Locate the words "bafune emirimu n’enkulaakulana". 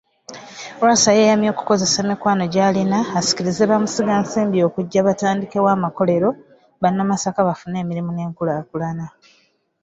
7.47-9.05